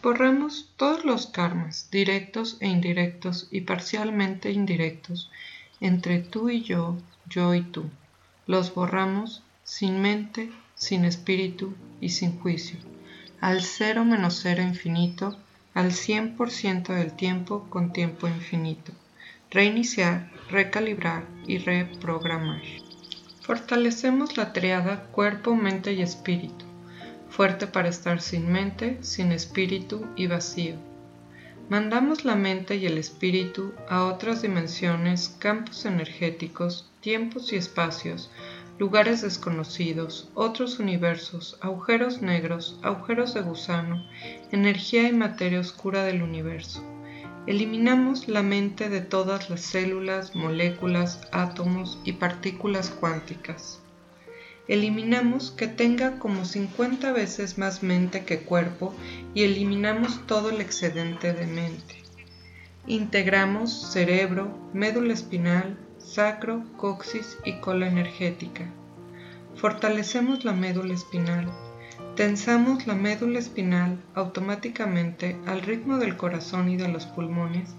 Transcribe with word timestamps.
Borramos 0.00 0.70
todos 0.76 1.04
los 1.04 1.26
karmas, 1.26 1.88
directos 1.90 2.56
e 2.60 2.68
indirectos 2.68 3.48
y 3.50 3.62
parcialmente 3.62 4.52
indirectos, 4.52 5.28
entre 5.80 6.20
tú 6.20 6.50
y 6.50 6.62
yo, 6.62 6.96
yo 7.28 7.52
y 7.52 7.62
tú. 7.62 7.90
Los 8.46 8.72
borramos 8.72 9.42
sin 9.64 10.00
mente, 10.00 10.52
sin 10.76 11.04
espíritu 11.04 11.74
y 12.00 12.10
sin 12.10 12.38
juicio, 12.38 12.78
al 13.40 13.62
cero 13.62 14.04
menos 14.04 14.38
cero 14.40 14.62
infinito, 14.62 15.36
al 15.74 15.92
cien 15.92 16.36
por 16.36 16.52
ciento 16.52 16.92
del 16.92 17.12
tiempo 17.14 17.66
con 17.68 17.92
tiempo 17.92 18.28
infinito. 18.28 18.92
Reiniciar, 19.50 20.30
recalibrar 20.48 21.26
y 21.48 21.58
reprogramar. 21.58 22.62
Fortalecemos 23.40 24.36
la 24.36 24.52
triada 24.52 25.06
cuerpo, 25.06 25.56
mente 25.56 25.92
y 25.92 26.02
espíritu 26.02 26.67
fuerte 27.28 27.66
para 27.66 27.88
estar 27.88 28.20
sin 28.20 28.50
mente, 28.50 28.98
sin 29.00 29.32
espíritu 29.32 30.06
y 30.16 30.26
vacío. 30.26 30.76
Mandamos 31.68 32.24
la 32.24 32.34
mente 32.34 32.76
y 32.76 32.86
el 32.86 32.96
espíritu 32.96 33.74
a 33.88 34.04
otras 34.04 34.42
dimensiones, 34.42 35.36
campos 35.38 35.84
energéticos, 35.84 36.90
tiempos 37.00 37.52
y 37.52 37.56
espacios, 37.56 38.30
lugares 38.78 39.20
desconocidos, 39.20 40.30
otros 40.34 40.78
universos, 40.78 41.58
agujeros 41.60 42.22
negros, 42.22 42.78
agujeros 42.82 43.34
de 43.34 43.42
gusano, 43.42 44.02
energía 44.50 45.08
y 45.08 45.12
materia 45.12 45.60
oscura 45.60 46.04
del 46.04 46.22
universo. 46.22 46.82
Eliminamos 47.46 48.28
la 48.28 48.42
mente 48.42 48.88
de 48.88 49.00
todas 49.00 49.50
las 49.50 49.60
células, 49.60 50.34
moléculas, 50.34 51.20
átomos 51.32 51.98
y 52.04 52.12
partículas 52.12 52.90
cuánticas 52.90 53.82
eliminamos 54.68 55.50
que 55.50 55.66
tenga 55.66 56.18
como 56.18 56.44
50 56.44 57.10
veces 57.12 57.56
más 57.56 57.82
mente 57.82 58.24
que 58.24 58.40
cuerpo 58.40 58.94
y 59.34 59.42
eliminamos 59.42 60.26
todo 60.26 60.50
el 60.50 60.60
excedente 60.60 61.32
de 61.32 61.46
mente. 61.46 62.02
Integramos 62.86 63.92
cerebro, 63.92 64.48
médula 64.74 65.14
espinal, 65.14 65.76
sacro, 65.98 66.62
coxis 66.76 67.38
y 67.44 67.60
cola 67.60 67.88
energética. 67.88 68.66
Fortalecemos 69.56 70.44
la 70.44 70.52
médula 70.52 70.94
espinal. 70.94 71.50
Tensamos 72.14 72.86
la 72.86 72.94
médula 72.94 73.38
espinal 73.38 73.98
automáticamente 74.14 75.36
al 75.46 75.62
ritmo 75.62 75.98
del 75.98 76.16
corazón 76.16 76.68
y 76.68 76.76
de 76.76 76.88
los 76.88 77.06
pulmones 77.06 77.74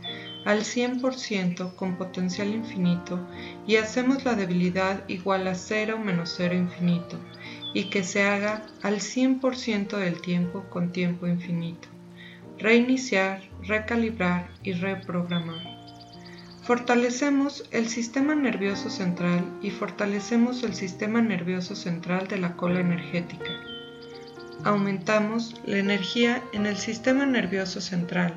al 0.50 0.62
100% 0.62 1.76
con 1.76 1.96
potencial 1.96 2.48
infinito 2.48 3.20
y 3.68 3.76
hacemos 3.76 4.26
la 4.26 4.34
debilidad 4.34 5.08
igual 5.08 5.48
a 5.48 5.54
0 5.54 6.00
menos 6.00 6.34
0 6.38 6.56
infinito 6.56 7.20
y 7.76 7.92
que 7.92 8.04
se 8.04 8.24
haga 8.24 8.66
al 8.82 8.96
100% 8.96 9.96
del 9.98 10.20
tiempo 10.22 10.66
con 10.72 10.92
tiempo 10.92 11.28
infinito. 11.28 11.88
Reiniciar, 12.58 13.44
recalibrar 13.62 14.50
y 14.64 14.74
reprogramar. 14.74 15.62
Fortalecemos 16.64 17.66
el 17.70 17.88
sistema 17.88 18.34
nervioso 18.34 18.90
central 18.90 19.46
y 19.62 19.70
fortalecemos 19.70 20.64
el 20.64 20.74
sistema 20.74 21.22
nervioso 21.22 21.76
central 21.76 22.28
de 22.28 22.40
la 22.40 22.56
cola 22.56 22.80
energética. 22.80 23.52
Aumentamos 24.64 25.62
la 25.64 25.78
energía 25.78 26.42
en 26.54 26.66
el 26.66 26.78
sistema 26.78 27.28
nervioso 27.28 27.82
central 27.82 28.34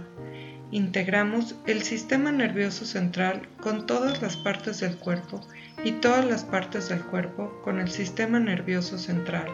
integramos 0.73 1.55
el 1.67 1.83
sistema 1.83 2.33
nervioso 2.33 2.87
central 2.87 3.47
con 3.61 3.87
todas 3.87 4.23
las 4.23 4.39
partes 4.39 4.81
del 4.81 4.97
cuerpo 4.97 5.47
y 5.84 5.92
todas 5.92 6.25
las 6.25 6.45
partes 6.45 6.89
del 6.89 7.03
cuerpo 7.03 7.61
con 7.62 7.78
el 7.78 7.91
sistema 7.91 8.41
nervioso 8.41 8.97
central. 8.97 9.48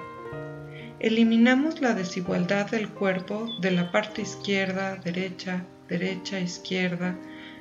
Eliminamos 1.01 1.81
la 1.81 1.95
desigualdad 1.95 2.71
del 2.71 2.89
cuerpo 2.89 3.49
de 3.61 3.73
la 3.73 3.91
parte 3.91 4.23
izquierda, 4.23 4.95
derecha, 4.97 5.65
derecha, 5.89 6.39
izquierda, 6.39 7.17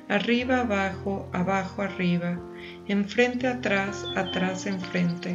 arriba, 0.08 0.60
abajo, 0.60 1.28
abajo, 1.32 1.82
arriba, 1.82 2.38
enfrente, 2.86 3.48
atrás, 3.48 4.04
atrás, 4.16 4.66
enfrente, 4.66 5.34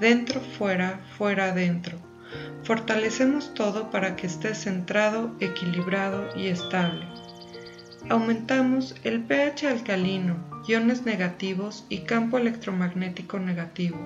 dentro, 0.00 0.40
fuera, 0.40 1.00
fuera, 1.16 1.46
adentro. 1.46 1.98
Fortalecemos 2.62 3.54
todo 3.54 3.90
para 3.90 4.16
que 4.16 4.26
esté 4.26 4.54
centrado, 4.54 5.34
equilibrado 5.40 6.28
y 6.36 6.48
estable. 6.48 7.06
Aumentamos 8.10 8.94
el 9.02 9.22
pH 9.22 9.66
alcalino, 9.66 10.36
iones 10.68 11.06
negativos 11.06 11.86
y 11.88 12.00
campo 12.00 12.36
electromagnético 12.36 13.38
negativo. 13.38 13.96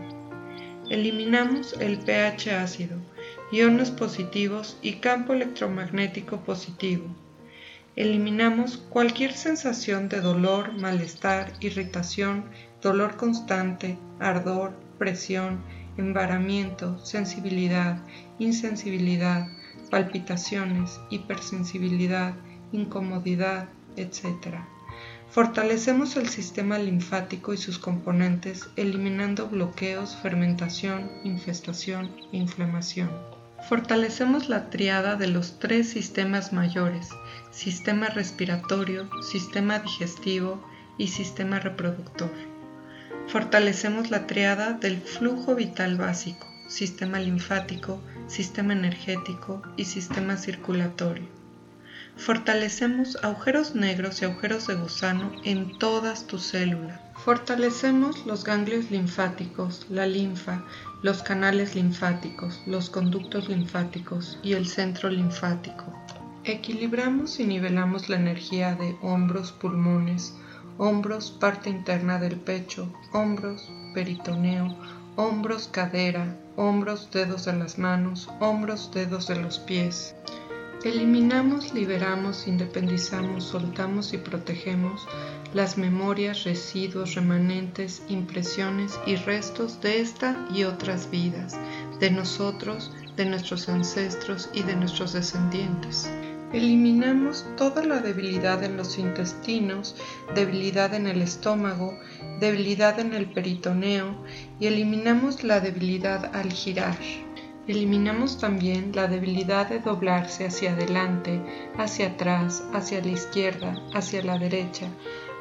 Eliminamos 0.88 1.74
el 1.80 1.98
pH 1.98 2.52
ácido, 2.52 2.96
iones 3.50 3.90
positivos 3.90 4.78
y 4.82 4.94
campo 5.00 5.32
electromagnético 5.32 6.36
positivo. 6.42 7.06
Eliminamos 7.96 8.76
cualquier 8.76 9.32
sensación 9.32 10.08
de 10.08 10.20
dolor, 10.20 10.74
malestar, 10.74 11.52
irritación, 11.58 12.44
dolor 12.80 13.16
constante, 13.16 13.98
ardor, 14.20 14.74
presión, 14.98 15.58
embaramiento, 15.96 17.04
sensibilidad, 17.04 18.00
insensibilidad, 18.38 19.48
palpitaciones, 19.90 21.00
hipersensibilidad, 21.10 22.36
incomodidad, 22.70 23.66
etc. 23.96 24.58
Fortalecemos 25.30 26.16
el 26.16 26.28
sistema 26.28 26.78
linfático 26.78 27.52
y 27.52 27.58
sus 27.58 27.78
componentes 27.78 28.70
eliminando 28.76 29.48
bloqueos, 29.48 30.16
fermentación, 30.16 31.10
infestación 31.22 32.10
inflamación. 32.32 33.10
Fortalecemos 33.68 34.48
la 34.48 34.70
triada 34.70 35.16
de 35.16 35.26
los 35.26 35.58
tres 35.58 35.90
sistemas 35.90 36.54
mayores, 36.54 37.10
sistema 37.50 38.06
respiratorio, 38.06 39.10
sistema 39.22 39.80
digestivo 39.80 40.62
y 40.96 41.08
sistema 41.08 41.58
reproductor. 41.58 42.32
Fortalecemos 43.26 44.10
la 44.10 44.26
triada 44.26 44.72
del 44.72 44.96
flujo 45.02 45.54
vital 45.54 45.98
básico, 45.98 46.46
sistema 46.68 47.18
linfático, 47.18 48.00
sistema 48.28 48.72
energético 48.72 49.62
y 49.76 49.84
sistema 49.84 50.38
circulatorio 50.38 51.37
Fortalecemos 52.18 53.16
agujeros 53.22 53.76
negros 53.76 54.20
y 54.20 54.24
agujeros 54.24 54.66
de 54.66 54.74
gusano 54.74 55.30
en 55.44 55.78
todas 55.78 56.26
tus 56.26 56.42
células. 56.42 57.00
Fortalecemos 57.24 58.26
los 58.26 58.42
ganglios 58.44 58.90
linfáticos, 58.90 59.86
la 59.88 60.04
linfa, 60.04 60.64
los 61.02 61.22
canales 61.22 61.76
linfáticos, 61.76 62.60
los 62.66 62.90
conductos 62.90 63.48
linfáticos 63.48 64.38
y 64.42 64.54
el 64.54 64.66
centro 64.66 65.08
linfático. 65.10 65.84
Equilibramos 66.42 67.38
y 67.38 67.44
nivelamos 67.44 68.08
la 68.08 68.16
energía 68.16 68.74
de 68.74 68.96
hombros, 69.00 69.52
pulmones, 69.52 70.34
hombros, 70.76 71.30
parte 71.30 71.70
interna 71.70 72.18
del 72.18 72.36
pecho, 72.36 72.92
hombros, 73.12 73.70
peritoneo, 73.94 74.76
hombros, 75.14 75.68
cadera, 75.68 76.36
hombros, 76.56 77.10
dedos 77.12 77.44
de 77.44 77.52
las 77.52 77.78
manos, 77.78 78.28
hombros, 78.40 78.90
dedos 78.92 79.28
de 79.28 79.36
los 79.36 79.60
pies. 79.60 80.16
Eliminamos, 80.84 81.74
liberamos, 81.74 82.46
independizamos, 82.46 83.44
soltamos 83.44 84.12
y 84.12 84.18
protegemos 84.18 85.08
las 85.52 85.76
memorias, 85.76 86.44
residuos, 86.44 87.16
remanentes, 87.16 88.02
impresiones 88.08 88.98
y 89.04 89.16
restos 89.16 89.80
de 89.80 90.00
esta 90.00 90.46
y 90.54 90.62
otras 90.62 91.10
vidas, 91.10 91.58
de 91.98 92.12
nosotros, 92.12 92.92
de 93.16 93.24
nuestros 93.24 93.68
ancestros 93.68 94.50
y 94.54 94.62
de 94.62 94.76
nuestros 94.76 95.14
descendientes. 95.14 96.08
Eliminamos 96.52 97.44
toda 97.56 97.84
la 97.84 97.98
debilidad 97.98 98.62
en 98.62 98.76
los 98.76 98.98
intestinos, 98.98 99.96
debilidad 100.36 100.94
en 100.94 101.08
el 101.08 101.22
estómago, 101.22 101.98
debilidad 102.38 103.00
en 103.00 103.14
el 103.14 103.30
peritoneo 103.32 104.24
y 104.60 104.66
eliminamos 104.66 105.42
la 105.42 105.58
debilidad 105.58 106.34
al 106.36 106.52
girar. 106.52 106.96
Eliminamos 107.68 108.38
también 108.38 108.92
la 108.94 109.08
debilidad 109.08 109.68
de 109.68 109.78
doblarse 109.78 110.46
hacia 110.46 110.72
adelante, 110.72 111.38
hacia 111.76 112.06
atrás, 112.06 112.64
hacia 112.72 113.02
la 113.02 113.08
izquierda, 113.08 113.74
hacia 113.92 114.24
la 114.24 114.38
derecha. 114.38 114.88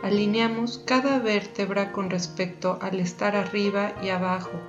Alineamos 0.04 0.78
cada 0.86 1.20
vértebra 1.20 1.94
con 1.94 2.10
respecto 2.10 2.80
al 2.82 3.00
estar 3.00 3.38
arriba 3.38 3.94
y 4.04 4.10
abajo. 4.10 4.60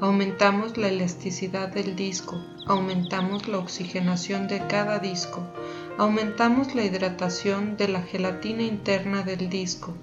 Aumentamos 0.00 0.76
la 0.76 0.88
elasticidad 0.88 1.68
del 1.68 1.96
disco. 1.96 2.38
Aumentamos 2.66 3.48
la 3.48 3.60
oxigenación 3.60 4.46
de 4.46 4.66
cada 4.66 4.98
disco. 4.98 5.42
Aumentamos 5.96 6.74
la 6.74 6.84
hidratación 6.84 7.78
de 7.78 7.88
la 7.88 8.02
gelatina 8.02 8.62
interna 8.62 9.22
del 9.22 9.48
disco. 9.48 9.94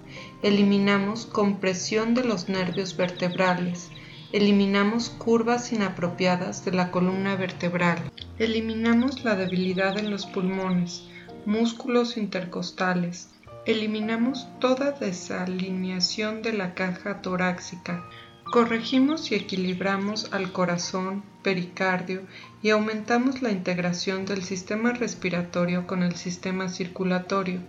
Eliminamos 0.41 1.27
compresión 1.27 2.15
de 2.15 2.23
los 2.23 2.49
nervios 2.49 2.97
vertebrales 2.97 3.91
Eliminamos 4.33 5.11
curvas 5.11 5.71
inapropiadas 5.73 6.65
de 6.65 6.71
la 6.71 6.89
columna 6.89 7.35
vertebral. 7.35 7.99
Eliminamos 8.39 9.23
la 9.23 9.35
debilidad 9.35 9.99
en 9.99 10.09
los 10.09 10.25
pulmones, 10.25 11.03
músculos 11.45 12.17
intercostales. 12.17 13.29
Eliminamos 13.67 14.47
toda 14.59 14.91
desalineación 14.91 16.41
de 16.41 16.53
la 16.53 16.73
caja 16.73 17.21
torácica. 17.21 18.03
Corregimos 18.43 19.31
y 19.31 19.35
equilibramos 19.35 20.33
al 20.33 20.51
corazón, 20.51 21.23
pericardio 21.43 22.23
y 22.63 22.71
aumentamos 22.71 23.43
la 23.43 23.51
integración 23.51 24.25
del 24.25 24.41
sistema 24.41 24.93
respiratorio 24.93 25.85
con 25.85 26.01
el 26.01 26.15
sistema 26.15 26.69
circulatorio. 26.69 27.59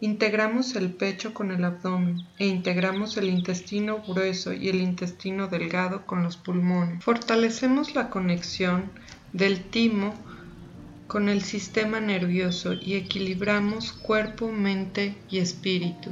Integramos 0.00 0.76
el 0.76 0.92
pecho 0.92 1.32
con 1.32 1.50
el 1.50 1.64
abdomen 1.64 2.26
e 2.38 2.46
integramos 2.46 3.16
el 3.16 3.30
intestino 3.30 4.02
grueso 4.06 4.52
y 4.52 4.68
el 4.68 4.82
intestino 4.82 5.48
delgado 5.48 6.04
con 6.04 6.22
los 6.22 6.36
pulmones. 6.36 7.02
Fortalecemos 7.02 7.94
la 7.94 8.10
conexión 8.10 8.90
del 9.32 9.64
timo 9.64 10.14
con 11.06 11.30
el 11.30 11.40
sistema 11.40 11.98
nervioso 11.98 12.74
y 12.74 12.94
equilibramos 12.94 13.92
cuerpo, 13.92 14.52
mente 14.52 15.14
y 15.30 15.38
espíritu. 15.38 16.10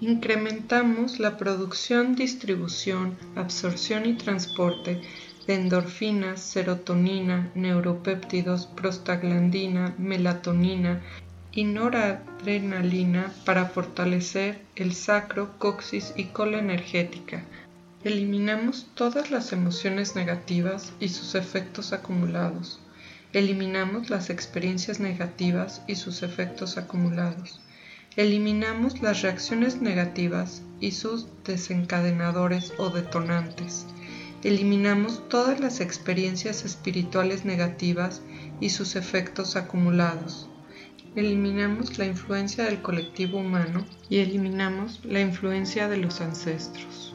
Incrementamos 0.00 1.18
la 1.18 1.36
producción, 1.36 2.14
distribución, 2.14 3.16
absorción 3.34 4.06
y 4.06 4.14
transporte 4.14 5.00
de 5.48 5.54
endorfinas, 5.54 6.40
serotonina, 6.40 7.50
neuropéptidos, 7.56 8.66
prostaglandina, 8.66 9.94
melatonina 9.98 11.02
y 11.56 11.64
noradrenalina 11.64 13.32
para 13.46 13.64
fortalecer 13.64 14.60
el 14.76 14.94
sacro, 14.94 15.58
coxis 15.58 16.12
y 16.14 16.24
cola 16.26 16.58
energética. 16.58 17.44
Eliminamos 18.04 18.88
todas 18.94 19.30
las 19.30 19.54
emociones 19.54 20.14
negativas 20.14 20.92
y 21.00 21.08
sus 21.08 21.34
efectos 21.34 21.94
acumulados. 21.94 22.78
Eliminamos 23.32 24.10
las 24.10 24.28
experiencias 24.28 25.00
negativas 25.00 25.82
y 25.88 25.94
sus 25.94 26.22
efectos 26.22 26.76
acumulados. 26.76 27.62
Eliminamos 28.16 29.00
las 29.00 29.22
reacciones 29.22 29.80
negativas 29.80 30.62
y 30.78 30.90
sus 30.92 31.26
desencadenadores 31.44 32.74
o 32.76 32.90
detonantes. 32.90 33.86
Eliminamos 34.44 35.26
todas 35.30 35.58
las 35.58 35.80
experiencias 35.80 36.66
espirituales 36.66 37.46
negativas 37.46 38.20
y 38.60 38.68
sus 38.70 38.94
efectos 38.94 39.56
acumulados. 39.56 40.50
Eliminamos 41.16 41.98
la 41.98 42.06
influencia 42.06 42.64
del 42.64 42.80
colectivo 42.80 43.38
humano 43.38 43.84
y 44.08 44.18
eliminamos 44.18 45.00
la 45.04 45.20
influencia 45.20 45.88
de 45.88 45.96
los 45.96 46.20
ancestros. 46.20 47.14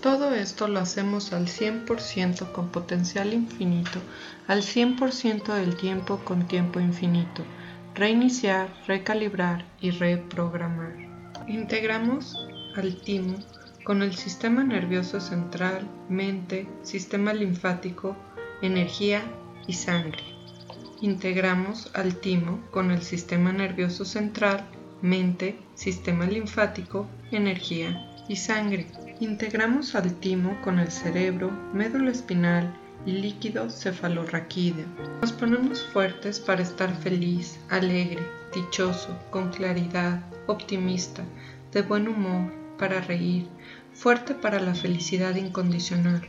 Todo 0.00 0.34
esto 0.34 0.66
lo 0.66 0.80
hacemos 0.80 1.32
al 1.32 1.46
100% 1.46 2.52
con 2.52 2.68
potencial 2.68 3.34
infinito, 3.34 4.00
al 4.48 4.62
100% 4.62 5.54
del 5.54 5.76
tiempo 5.76 6.18
con 6.24 6.48
tiempo 6.48 6.80
infinito 6.80 7.44
reiniciar, 7.94 8.72
recalibrar 8.86 9.64
y 9.80 9.90
reprogramar. 9.90 10.94
Integramos 11.46 12.36
al 12.76 12.96
timo 12.96 13.36
con 13.84 14.02
el 14.02 14.14
sistema 14.14 14.64
nervioso 14.64 15.20
central, 15.20 15.88
mente, 16.08 16.68
sistema 16.82 17.34
linfático, 17.34 18.16
energía 18.62 19.22
y 19.66 19.74
sangre. 19.74 20.31
Integramos 21.02 21.90
al 21.94 22.14
timo 22.14 22.60
con 22.70 22.92
el 22.92 23.02
sistema 23.02 23.52
nervioso 23.52 24.04
central, 24.04 24.64
mente, 25.02 25.58
sistema 25.74 26.26
linfático, 26.26 27.08
energía 27.32 28.08
y 28.28 28.36
sangre. 28.36 28.86
Integramos 29.18 29.96
al 29.96 30.14
timo 30.20 30.56
con 30.62 30.78
el 30.78 30.92
cerebro, 30.92 31.50
médula 31.74 32.12
espinal, 32.12 32.72
y 33.04 33.12
líquido 33.12 33.68
cefalorraquídeo. 33.68 34.86
Nos 35.20 35.32
ponemos 35.32 35.82
fuertes 35.82 36.38
para 36.38 36.62
estar 36.62 36.94
feliz, 36.98 37.58
alegre, 37.68 38.22
dichoso, 38.54 39.18
con 39.30 39.50
claridad, 39.50 40.22
optimista, 40.46 41.24
de 41.72 41.82
buen 41.82 42.06
humor, 42.06 42.52
para 42.78 43.00
reír, 43.00 43.48
fuerte 43.92 44.34
para 44.34 44.60
la 44.60 44.76
felicidad 44.76 45.34
incondicional, 45.34 46.22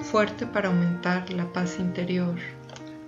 fuerte 0.00 0.46
para 0.46 0.68
aumentar 0.68 1.30
la 1.32 1.52
paz 1.52 1.78
interior. 1.80 2.36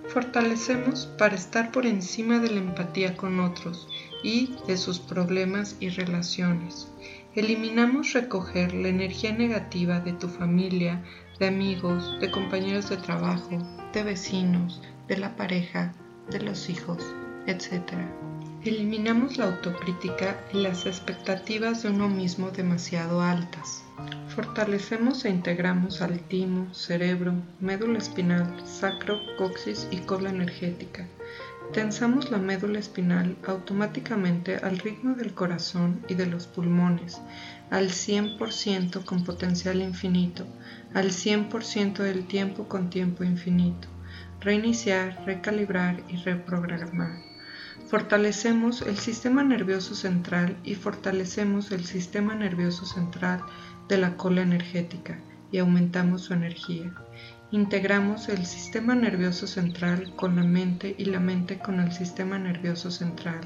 Fortalecemos 0.09 1.07
para 1.17 1.35
estar 1.35 1.71
por 1.71 1.85
encima 1.85 2.39
de 2.39 2.51
la 2.51 2.59
empatía 2.59 3.15
con 3.15 3.39
otros 3.39 3.87
y 4.23 4.55
de 4.67 4.77
sus 4.77 4.99
problemas 4.99 5.75
y 5.79 5.89
relaciones. 5.89 6.87
Eliminamos 7.35 8.13
recoger 8.13 8.73
la 8.73 8.89
energía 8.89 9.33
negativa 9.33 9.99
de 9.99 10.13
tu 10.13 10.27
familia, 10.27 11.03
de 11.39 11.47
amigos, 11.47 12.19
de 12.19 12.29
compañeros 12.29 12.89
de 12.89 12.97
trabajo, 12.97 13.57
de 13.91 14.03
vecinos, 14.03 14.81
de 15.07 15.17
la 15.17 15.35
pareja, 15.35 15.93
de 16.29 16.41
los 16.41 16.69
hijos, 16.69 17.03
etc. 17.47 17.93
Eliminamos 18.65 19.35
la 19.35 19.47
autocrítica 19.47 20.39
y 20.53 20.61
las 20.61 20.85
expectativas 20.85 21.83
de 21.83 21.89
uno 21.89 22.07
mismo 22.07 22.49
demasiado 22.49 23.21
altas. 23.21 23.83
Fortalecemos 24.33 25.25
e 25.25 25.29
integramos 25.31 26.01
al 26.01 26.21
timo, 26.21 26.73
cerebro, 26.73 27.33
médula 27.59 27.97
espinal, 27.97 28.55
sacro, 28.65 29.19
coxis 29.37 29.89
y 29.91 29.97
cola 29.97 30.29
energética. 30.29 31.05
Tensamos 31.73 32.31
la 32.31 32.37
médula 32.37 32.79
espinal 32.79 33.35
automáticamente 33.45 34.55
al 34.55 34.77
ritmo 34.77 35.13
del 35.15 35.33
corazón 35.33 36.01
y 36.07 36.13
de 36.13 36.27
los 36.27 36.47
pulmones, 36.47 37.19
al 37.69 37.89
100% 37.89 39.03
con 39.03 39.25
potencial 39.25 39.81
infinito, 39.81 40.45
al 40.93 41.11
100% 41.11 41.97
del 41.97 42.25
tiempo 42.27 42.69
con 42.69 42.89
tiempo 42.89 43.25
infinito. 43.25 43.89
Reiniciar, 44.39 45.21
recalibrar 45.25 46.01
y 46.07 46.15
reprogramar. 46.15 47.32
Fortalecemos 47.93 48.81
el 48.81 48.97
sistema 48.97 49.43
nervioso 49.43 49.93
central 49.93 50.57
y 50.63 50.73
fortalecemos 50.73 51.71
el 51.71 51.85
sistema 51.85 52.33
nervioso 52.33 52.87
central 52.87 53.43
de 53.87 53.99
la 53.99 54.17
cola 54.17 54.41
energética 54.41 55.19
y 55.51 55.59
aumentamos 55.59 56.23
su 56.23 56.33
energía. 56.33 56.91
Integramos 57.51 58.29
el 58.29 58.47
sistema 58.47 58.95
nervioso 58.95 59.45
central 59.45 60.11
con 60.15 60.37
la 60.37 60.43
mente 60.43 60.95
y 60.97 61.05
la 61.05 61.19
mente 61.19 61.59
con 61.59 61.79
el 61.79 61.91
sistema 61.91 62.39
nervioso 62.39 62.89
central 62.89 63.41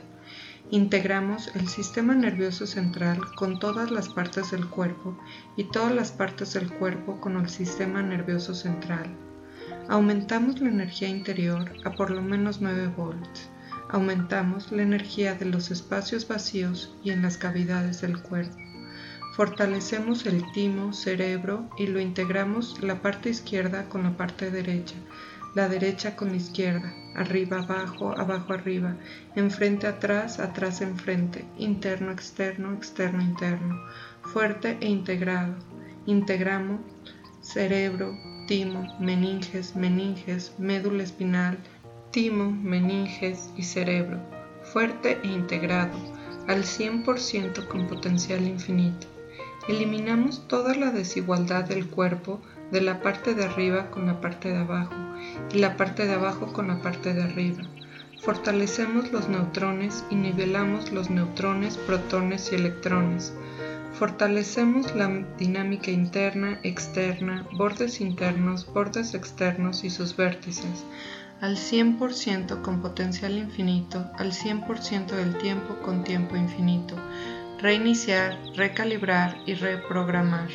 Integramos 0.72 1.54
el 1.54 1.68
sistema 1.68 2.16
nervioso 2.16 2.66
central 2.68 3.20
con 3.36 3.60
todas 3.60 3.92
las 3.92 4.08
partes 4.08 4.52
del 4.52 4.66
cuerpo 4.70 5.20
y 5.58 5.66
todas 5.66 5.94
las 5.94 6.14
partes 6.14 6.54
del 6.54 6.72
cuerpo 6.72 7.20
con 7.20 7.36
el 7.36 7.50
sistema 7.50 8.02
nervioso 8.02 8.56
central. 8.56 9.08
Aumentamos 9.90 10.62
la 10.62 10.70
energía 10.70 11.10
interior 11.10 11.74
a 11.84 11.92
por 11.92 12.12
lo 12.12 12.22
menos 12.22 12.62
9 12.62 12.88
volts. 12.96 13.50
Aumentamos 13.90 14.72
la 14.72 14.84
energía 14.84 15.36
de 15.36 15.46
los 15.46 15.72
espacios 15.72 16.28
vacíos 16.28 16.94
y 17.04 17.12
en 17.12 17.22
las 17.22 17.38
cavidades 17.38 18.02
del 18.02 18.22
cuerpo. 18.22 18.58
Fortalecemos 19.36 20.26
el 20.26 20.44
timo, 20.52 20.94
cerebro 20.94 21.70
y 21.78 21.88
lo 21.88 22.00
integramos 22.00 22.82
la 22.82 23.02
parte 23.02 23.30
izquierda 23.30 23.88
con 23.90 24.04
la 24.04 24.18
parte 24.18 24.52
derecha 24.52 24.96
la 25.58 25.68
derecha 25.68 26.16
con 26.16 26.30
la 26.30 26.36
izquierda, 26.36 26.94
arriba, 27.16 27.58
abajo, 27.58 28.14
abajo, 28.16 28.54
arriba, 28.54 28.96
enfrente, 29.36 29.88
atrás, 29.88 30.40
atrás, 30.40 30.82
enfrente, 30.82 31.46
interno, 31.58 32.12
externo, 32.12 32.74
externo, 32.74 33.24
interno, 33.24 33.76
fuerte 34.22 34.78
e 34.82 34.88
integrado. 34.88 35.56
Integramos 36.06 36.80
cerebro, 37.42 38.16
timo, 38.48 38.86
meninges, 39.00 39.76
meninges, 39.76 40.54
médula 40.60 41.02
espinal, 41.02 41.58
timo, 42.12 42.52
meninges 42.52 43.52
y 43.58 43.64
cerebro, 43.64 44.20
fuerte 44.64 45.20
e 45.24 45.28
integrado, 45.28 45.98
al 46.48 46.64
100% 46.64 47.68
con 47.68 47.88
potencial 47.88 48.48
infinito. 48.48 49.08
Eliminamos 49.68 50.48
toda 50.48 50.74
la 50.76 50.92
desigualdad 50.92 51.66
del 51.66 51.88
cuerpo 51.88 52.42
de 52.72 52.82
la 52.82 53.02
parte 53.02 53.34
de 53.34 53.46
arriba 53.46 53.92
con 53.92 54.08
la 54.08 54.22
parte 54.22 54.50
de 54.50 54.58
abajo 54.58 54.96
y 55.54 55.60
la 55.60 55.76
parte 55.76 56.06
de 56.06 56.14
abajo 56.14 56.54
con 56.54 56.70
la 56.70 56.82
parte 56.82 57.14
de 57.14 57.24
arriba. 57.24 57.64
Fortalecemos 58.22 59.12
los 59.12 59.28
neutrones 59.30 60.06
y 60.10 60.16
nivelamos 60.16 60.92
los 60.92 61.10
neutrones, 61.10 61.78
protones 61.78 62.52
y 62.52 62.56
electrones. 62.56 63.34
Fortalecemos 63.94 64.96
la 64.96 65.08
dinámica 65.38 65.92
interna, 65.92 66.60
externa, 66.64 67.46
bordes 67.54 68.00
internos, 68.00 68.72
bordes 68.74 69.14
externos 69.14 69.84
y 69.84 69.90
sus 69.90 70.16
vértices 70.16 70.86
al 71.42 71.56
100% 71.56 72.62
con 72.62 72.82
potencial 72.82 73.38
infinito, 73.38 74.10
al 74.18 74.32
100% 74.32 75.16
del 75.16 75.38
tiempo 75.38 75.76
con 75.84 76.04
tiempo 76.04 76.36
infinito. 76.36 76.96
Reiniciar, 77.60 78.38
recalibrar 78.56 79.38
y 79.46 79.54
reprogramar. 79.54 80.50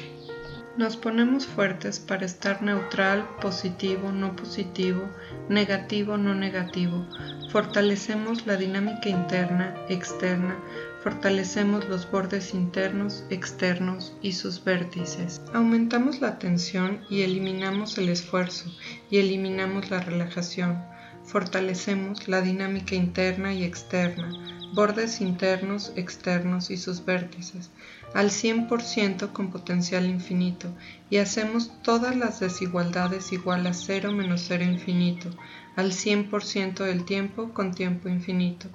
Nos 0.74 0.96
ponemos 0.96 1.46
fuertes 1.46 2.00
para 2.00 2.24
estar 2.24 2.62
neutral, 2.62 3.28
positivo, 3.42 4.10
no 4.10 4.34
positivo, 4.34 5.06
negativo, 5.50 6.16
no 6.16 6.34
negativo. 6.34 7.06
Fortalecemos 7.50 8.46
la 8.46 8.56
dinámica 8.56 9.10
interna, 9.10 9.76
externa, 9.90 10.56
fortalecemos 11.02 11.86
los 11.90 12.10
bordes 12.10 12.54
internos, 12.54 13.24
externos 13.28 14.16
y 14.22 14.32
sus 14.32 14.64
vértices. 14.64 15.42
Aumentamos 15.52 16.22
la 16.22 16.38
tensión 16.38 17.02
y 17.10 17.20
eliminamos 17.20 17.98
el 17.98 18.08
esfuerzo 18.08 18.74
y 19.10 19.18
eliminamos 19.18 19.90
la 19.90 20.00
relajación. 20.00 20.82
Fortalecemos 21.24 22.28
la 22.28 22.40
dinámica 22.40 22.94
interna 22.94 23.52
y 23.52 23.64
externa, 23.64 24.32
bordes 24.72 25.20
internos, 25.20 25.92
externos 25.96 26.70
y 26.70 26.78
sus 26.78 27.04
vértices, 27.04 27.70
al 28.14 28.30
100% 28.30 29.32
con 29.32 29.50
potencial 29.50 30.06
infinito, 30.06 30.68
y 31.08 31.18
hacemos 31.18 31.70
todas 31.82 32.16
las 32.16 32.40
desigualdades 32.40 33.32
igual 33.32 33.66
a 33.66 33.74
cero 33.74 34.12
menos 34.12 34.44
cero 34.46 34.64
infinito, 34.64 35.30
al 35.76 35.92
100% 35.92 36.84
del 36.84 37.04
tiempo 37.04 37.52
con 37.54 37.74
tiempo 37.74 38.08
infinito. 38.08 38.68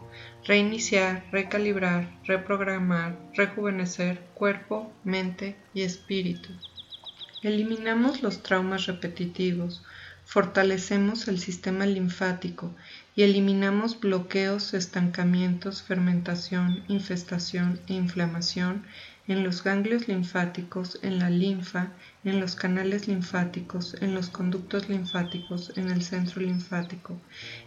Reiniciar, 0.46 1.26
recalibrar, 1.32 2.18
reprogramar, 2.24 3.18
rejuvenecer 3.34 4.20
cuerpo, 4.34 4.92
mente 5.04 5.56
y 5.74 5.82
espíritu. 5.82 6.50
Eliminamos 7.44 8.24
los 8.24 8.42
traumas 8.42 8.88
repetitivos, 8.88 9.84
fortalecemos 10.26 11.28
el 11.28 11.40
sistema 11.40 11.86
linfático 11.86 12.76
y 13.16 13.24
eliminamos 13.24 14.00
bloqueos, 14.00 14.74
estancamientos, 14.74 15.84
fermentación, 15.84 16.84
infestación 16.88 17.80
e 17.88 17.94
inflamación 17.94 18.86
en 19.28 19.44
los 19.44 19.64
ganglios 19.64 20.08
linfáticos, 20.08 21.00
en 21.02 21.20
la 21.20 21.30
linfa, 21.30 21.92
en 22.24 22.40
los 22.40 22.56
canales 22.56 23.08
linfáticos, 23.08 23.96
en 24.02 24.16
los 24.16 24.30
conductos 24.30 24.88
linfáticos, 24.88 25.74
en 25.76 25.90
el 25.90 26.02
centro 26.02 26.42
linfático. 26.42 27.20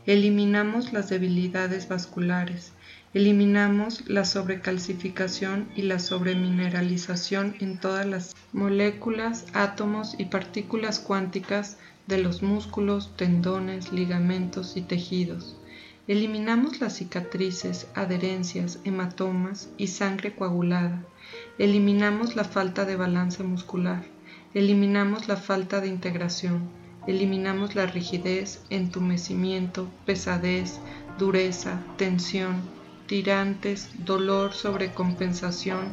Eliminamos 0.07 0.93
las 0.93 1.11
debilidades 1.11 1.89
vasculares. 1.89 2.73
Eliminamos 3.13 4.09
la 4.09 4.25
sobrecalcificación 4.25 5.69
y 5.75 5.83
la 5.83 5.99
sobremineralización 5.99 7.57
en 7.61 7.79
todas 7.79 8.07
las 8.07 8.37
moléculas, 8.53 9.47
átomos 9.53 10.15
y 10.19 10.27
partículas 10.27 11.01
cuánticas 11.01 11.77
de 12.07 12.19
los 12.19 12.43
músculos, 12.43 13.17
tendones, 13.17 13.93
ligamentos 13.93 14.77
y 14.77 14.83
tejidos. 14.83 15.57
Eliminamos 16.07 16.81
las 16.81 16.97
cicatrices, 16.97 17.87
adherencias, 17.95 18.81
hematomas 18.85 19.69
y 19.77 19.89
sangre 19.89 20.35
coagulada. 20.35 21.05
Eliminamos 21.59 22.37
la 22.37 22.45
falta 22.45 22.85
de 22.85 22.97
balance 22.97 23.43
muscular. 23.43 24.05
Eliminamos 24.55 25.29
la 25.29 25.37
falta 25.37 25.81
de 25.81 25.89
integración. 25.89 26.71
Eliminamos 27.07 27.75
la 27.75 27.87
rigidez, 27.87 28.63
entumecimiento, 28.71 29.89
pesadez, 30.07 30.81
dureza, 31.19 31.83
tensión, 31.97 32.63
tirantes, 33.07 33.91
dolor, 34.05 34.53
sobrecompensación, 34.53 35.89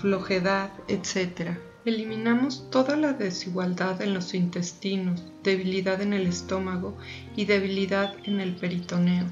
flojedad, 0.00 0.70
etc. 0.88 1.58
Eliminamos 1.84 2.70
toda 2.70 2.96
la 2.96 3.12
desigualdad 3.12 4.00
en 4.00 4.14
los 4.14 4.34
intestinos, 4.34 5.22
debilidad 5.42 6.00
en 6.00 6.12
el 6.12 6.26
estómago 6.26 6.96
y 7.36 7.44
debilidad 7.44 8.14
en 8.24 8.40
el 8.40 8.54
peritoneo. 8.56 9.26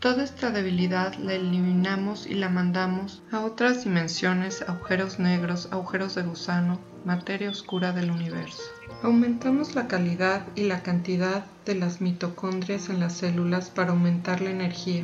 Toda 0.00 0.22
esta 0.22 0.52
debilidad 0.52 1.16
la 1.16 1.34
eliminamos 1.34 2.28
y 2.28 2.34
la 2.34 2.48
mandamos 2.48 3.20
a 3.32 3.40
otras 3.40 3.82
dimensiones, 3.82 4.62
agujeros 4.62 5.18
negros, 5.18 5.66
agujeros 5.72 6.14
de 6.14 6.22
gusano, 6.22 6.78
materia 7.04 7.50
oscura 7.50 7.90
del 7.90 8.12
universo. 8.12 8.62
Aumentamos 9.02 9.74
la 9.74 9.88
calidad 9.88 10.46
y 10.54 10.64
la 10.66 10.84
cantidad 10.84 11.44
de 11.66 11.74
las 11.74 12.00
mitocondrias 12.00 12.90
en 12.90 13.00
las 13.00 13.14
células 13.14 13.70
para 13.70 13.90
aumentar 13.90 14.40
la 14.40 14.50
energía. 14.50 15.02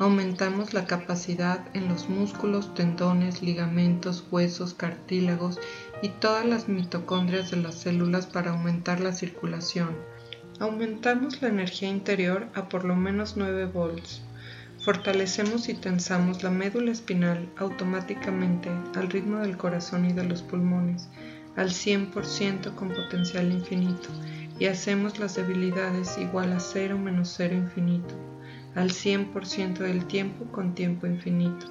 Aumentamos 0.00 0.74
la 0.74 0.86
capacidad 0.86 1.60
en 1.72 1.86
los 1.86 2.08
músculos, 2.08 2.74
tendones, 2.74 3.42
ligamentos, 3.42 4.24
huesos, 4.32 4.74
cartílagos 4.74 5.60
y 6.02 6.08
todas 6.08 6.44
las 6.44 6.66
mitocondrias 6.66 7.52
de 7.52 7.58
las 7.58 7.76
células 7.76 8.26
para 8.26 8.50
aumentar 8.50 8.98
la 8.98 9.12
circulación 9.12 9.94
Aumentamos 10.58 11.42
la 11.42 11.48
energía 11.48 11.90
interior 11.90 12.46
a 12.54 12.70
por 12.70 12.86
lo 12.86 12.96
menos 12.96 13.36
9 13.36 13.66
volts. 13.66 14.22
Fortalecemos 14.78 15.68
y 15.68 15.74
tensamos 15.74 16.42
la 16.42 16.50
médula 16.50 16.92
espinal 16.92 17.46
automáticamente 17.58 18.70
al 18.94 19.10
ritmo 19.10 19.40
del 19.40 19.58
corazón 19.58 20.06
y 20.06 20.14
de 20.14 20.24
los 20.24 20.42
pulmones, 20.42 21.10
al 21.56 21.68
100% 21.68 22.74
con 22.74 22.88
potencial 22.88 23.52
infinito, 23.52 24.08
y 24.58 24.64
hacemos 24.64 25.18
las 25.18 25.34
debilidades 25.34 26.16
igual 26.16 26.54
a 26.54 26.60
0 26.60 26.96
menos 26.96 27.34
0 27.36 27.54
infinito, 27.54 28.14
al 28.74 28.88
100% 28.88 29.76
del 29.78 30.06
tiempo 30.06 30.46
con 30.52 30.74
tiempo 30.74 31.06
infinito. 31.06 31.66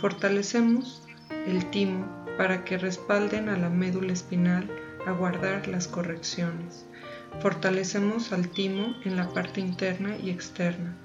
Fortalecemos 0.00 1.02
el 1.44 1.68
timo 1.70 2.06
para 2.38 2.64
que 2.64 2.78
respalden 2.78 3.48
a 3.48 3.58
la 3.58 3.68
médula 3.68 4.12
espinal 4.12 4.70
a 5.06 5.10
guardar 5.10 5.66
las 5.66 5.88
correcciones. 5.88 6.86
Fortalecemos 7.40 8.32
al 8.32 8.48
timo 8.48 8.94
en 9.04 9.16
la 9.16 9.28
parte 9.28 9.60
interna 9.60 10.16
y 10.16 10.30
externa. 10.30 10.96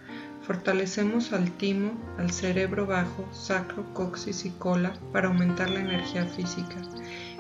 Fortalecemos 0.42 1.34
al 1.34 1.52
timo, 1.52 1.92
al 2.18 2.32
cerebro 2.32 2.86
bajo, 2.86 3.28
sacro, 3.34 3.94
coxis 3.94 4.46
y 4.46 4.52
cola 4.52 4.94
para 5.12 5.28
aumentar 5.28 5.70
la 5.70 5.80
energía 5.80 6.26
física. 6.26 6.76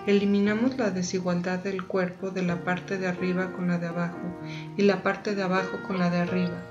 Eliminamos 0.07 0.77
la 0.77 0.89
desigualdad 0.89 1.59
del 1.59 1.85
cuerpo 1.85 2.31
de 2.31 2.41
la 2.41 2.63
parte 2.63 2.97
de 2.97 3.07
arriba 3.07 3.51
con 3.53 3.67
la 3.67 3.77
de 3.77 3.87
abajo 3.87 4.39
y 4.77 4.83
la 4.83 5.03
parte 5.03 5.35
de 5.35 5.43
abajo 5.43 5.79
con 5.85 5.99
la 5.99 6.09
de 6.09 6.19
arriba, 6.19 6.63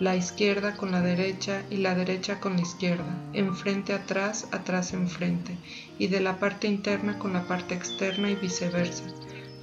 la 0.00 0.16
izquierda 0.16 0.74
con 0.76 0.90
la 0.92 1.02
derecha 1.02 1.62
y 1.70 1.78
la 1.78 1.94
derecha 1.94 2.40
con 2.40 2.54
la 2.54 2.62
izquierda, 2.62 3.04
enfrente 3.32 3.92
atrás, 3.92 4.48
atrás 4.52 4.92
enfrente, 4.94 5.56
y 5.98 6.06
de 6.06 6.20
la 6.20 6.38
parte 6.38 6.66
interna 6.66 7.18
con 7.18 7.32
la 7.32 7.46
parte 7.46 7.74
externa 7.74 8.30
y 8.30 8.36
viceversa. 8.36 9.04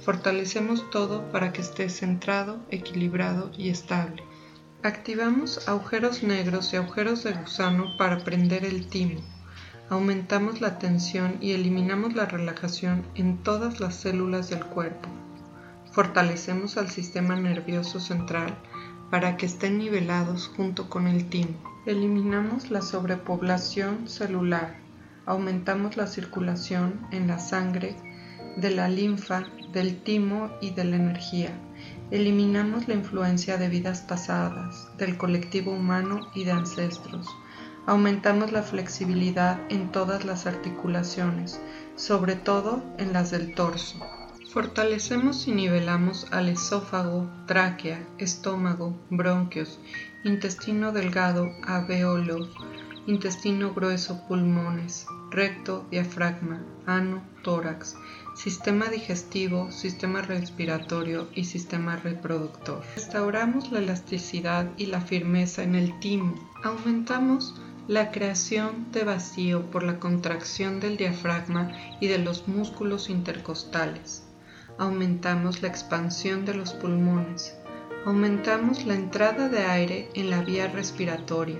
Fortalecemos 0.06 0.88
todo 0.90 1.32
para 1.32 1.52
que 1.52 1.60
esté 1.60 1.88
centrado, 1.88 2.60
equilibrado 2.70 3.50
y 3.58 3.70
estable. 3.70 4.22
Activamos 4.84 5.66
agujeros 5.66 6.22
negros 6.22 6.72
y 6.72 6.76
agujeros 6.76 7.24
de 7.24 7.32
gusano 7.32 7.96
para 7.98 8.18
prender 8.18 8.64
el 8.64 8.86
timo. 8.86 9.20
Aumentamos 9.90 10.60
la 10.60 10.78
tensión 10.78 11.38
y 11.40 11.54
eliminamos 11.54 12.14
la 12.14 12.26
relajación 12.26 13.04
en 13.16 13.38
todas 13.38 13.80
las 13.80 13.96
células 13.96 14.48
del 14.48 14.64
cuerpo. 14.64 15.08
Fortalecemos 15.90 16.76
al 16.76 16.88
sistema 16.88 17.34
nervioso 17.34 17.98
central 17.98 18.56
para 19.10 19.36
que 19.36 19.46
estén 19.46 19.78
nivelados 19.78 20.52
junto 20.56 20.88
con 20.88 21.08
el 21.08 21.28
timo. 21.28 21.56
Eliminamos 21.84 22.70
la 22.70 22.80
sobrepoblación 22.80 24.06
celular. 24.06 24.76
Aumentamos 25.24 25.96
la 25.96 26.06
circulación 26.06 27.04
en 27.10 27.26
la 27.26 27.40
sangre, 27.40 27.96
de 28.56 28.70
la 28.70 28.88
linfa, 28.88 29.44
del 29.76 29.98
timo 30.02 30.50
y 30.62 30.70
de 30.70 30.84
la 30.84 30.96
energía. 30.96 31.50
Eliminamos 32.10 32.88
la 32.88 32.94
influencia 32.94 33.58
de 33.58 33.68
vidas 33.68 34.00
pasadas, 34.00 34.88
del 34.96 35.18
colectivo 35.18 35.70
humano 35.70 36.30
y 36.34 36.44
de 36.44 36.52
ancestros. 36.52 37.28
Aumentamos 37.84 38.52
la 38.52 38.62
flexibilidad 38.62 39.60
en 39.68 39.92
todas 39.92 40.24
las 40.24 40.46
articulaciones, 40.46 41.60
sobre 41.94 42.36
todo 42.36 42.82
en 42.96 43.12
las 43.12 43.30
del 43.32 43.54
torso. 43.54 44.00
Fortalecemos 44.50 45.46
y 45.46 45.52
nivelamos 45.52 46.32
al 46.32 46.48
esófago, 46.48 47.28
tráquea, 47.46 48.02
estómago, 48.16 48.98
bronquios, 49.10 49.78
intestino 50.24 50.92
delgado, 50.92 51.52
alveolo, 51.66 52.48
intestino 53.06 53.74
grueso, 53.74 54.26
pulmones, 54.26 55.06
recto, 55.30 55.86
diafragma, 55.90 56.64
ano, 56.86 57.22
tórax, 57.42 57.94
sistema 58.36 58.88
digestivo, 58.88 59.70
sistema 59.70 60.20
respiratorio 60.20 61.26
y 61.34 61.44
sistema 61.44 61.96
reproductor. 61.96 62.82
Restauramos 62.94 63.72
la 63.72 63.78
elasticidad 63.78 64.70
y 64.76 64.86
la 64.86 65.00
firmeza 65.00 65.62
en 65.62 65.74
el 65.74 65.98
timo. 66.00 66.34
Aumentamos 66.62 67.54
la 67.88 68.10
creación 68.10 68.92
de 68.92 69.04
vacío 69.04 69.70
por 69.70 69.84
la 69.84 69.98
contracción 69.98 70.80
del 70.80 70.98
diafragma 70.98 71.72
y 71.98 72.08
de 72.08 72.18
los 72.18 72.46
músculos 72.46 73.08
intercostales. 73.08 74.24
Aumentamos 74.76 75.62
la 75.62 75.68
expansión 75.68 76.44
de 76.44 76.54
los 76.54 76.74
pulmones. 76.74 77.56
Aumentamos 78.04 78.84
la 78.84 78.94
entrada 78.94 79.48
de 79.48 79.64
aire 79.64 80.10
en 80.12 80.28
la 80.28 80.42
vía 80.42 80.68
respiratoria. 80.68 81.58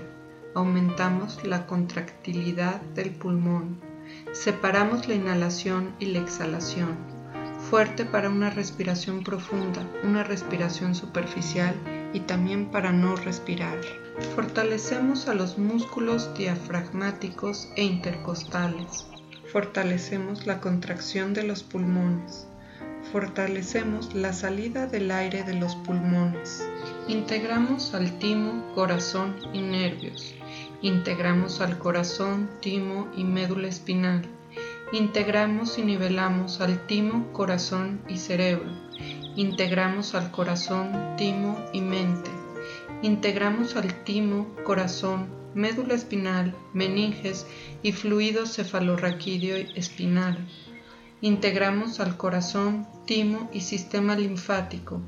Aumentamos 0.53 1.43
la 1.43 1.65
contractilidad 1.65 2.81
del 2.93 3.09
pulmón 3.09 3.86
Separamos 4.31 5.07
la 5.07 5.15
inhalación 5.15 5.95
y 5.99 6.07
la 6.07 6.19
exhalación, 6.19 6.97
fuerte 7.69 8.05
para 8.05 8.29
una 8.29 8.49
respiración 8.49 9.23
profunda, 9.23 9.81
una 10.03 10.23
respiración 10.23 10.95
superficial 10.95 11.75
y 12.13 12.21
también 12.21 12.67
para 12.71 12.91
no 12.91 13.15
respirar. 13.15 13.79
Fortalecemos 14.35 15.27
a 15.27 15.33
los 15.33 15.57
músculos 15.57 16.33
diafragmáticos 16.35 17.69
e 17.75 17.83
intercostales. 17.83 19.07
Fortalecemos 19.51 20.45
la 20.45 20.59
contracción 20.59 21.33
de 21.33 21.43
los 21.43 21.63
pulmones. 21.63 22.47
Fortalecemos 23.11 24.13
la 24.13 24.33
salida 24.33 24.87
del 24.87 25.11
aire 25.11 25.43
de 25.43 25.53
los 25.53 25.75
pulmones. 25.75 26.67
Integramos 27.07 27.93
al 27.93 28.19
timo, 28.19 28.73
corazón 28.75 29.35
y 29.53 29.61
nervios. 29.61 30.35
Integramos 30.83 31.59
al 31.59 31.79
corazón, 31.79 32.51
timo 32.61 33.07
y 33.17 33.23
médula 33.23 33.67
espinal. 33.67 34.21
Integramos 34.91 35.79
y 35.79 35.81
nivelamos 35.81 36.61
al 36.61 36.85
timo, 36.85 37.33
corazón 37.33 37.99
y 38.07 38.17
cerebro. 38.17 38.69
Integramos 39.35 40.13
al 40.13 40.29
corazón, 40.29 41.15
timo 41.17 41.59
y 41.73 41.81
mente. 41.81 42.29
Integramos 43.01 43.75
al 43.75 44.03
timo, 44.03 44.55
corazón, 44.63 45.27
médula 45.55 45.95
espinal, 45.95 46.55
meninges 46.73 47.47
y 47.81 47.91
fluido 47.91 48.45
cefalorraquídeo 48.45 49.57
espinal. 49.73 50.47
Integramos 51.21 51.99
al 51.99 52.17
corazón, 52.17 52.87
timo 53.07 53.49
y 53.51 53.61
sistema 53.61 54.15
linfático. 54.15 55.01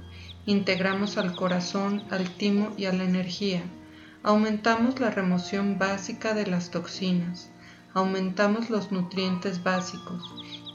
Integramos 0.47 1.17
al 1.19 1.35
corazón, 1.35 2.03
al 2.09 2.27
timo 2.27 2.73
y 2.75 2.85
a 2.85 2.93
la 2.93 3.03
energía. 3.03 3.61
Aumentamos 4.23 4.99
la 4.99 5.09
remoción 5.09 5.77
básica 5.77 6.33
de 6.33 6.45
las 6.45 6.71
toxinas. 6.71 7.49
Aumentamos 7.93 8.69
los 8.69 8.91
nutrientes 8.91 9.63
básicos. 9.63 10.23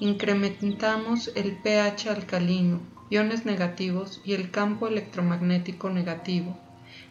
Incrementamos 0.00 1.30
el 1.34 1.56
pH 1.56 2.10
alcalino, 2.10 2.80
iones 3.10 3.44
negativos 3.44 4.20
y 4.24 4.34
el 4.34 4.50
campo 4.50 4.88
electromagnético 4.88 5.90
negativo. 5.90 6.58